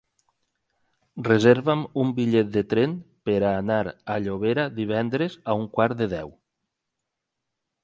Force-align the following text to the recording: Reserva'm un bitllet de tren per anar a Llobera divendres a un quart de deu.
Reserva'm 1.27 1.83
un 2.03 2.13
bitllet 2.19 2.49
de 2.55 2.63
tren 2.71 2.97
per 3.29 3.37
anar 3.51 3.79
a 4.15 4.17
Llobera 4.25 4.67
divendres 4.81 5.39
a 5.55 5.59
un 5.63 5.71
quart 5.79 5.97
de 6.03 6.11
deu. 6.17 6.35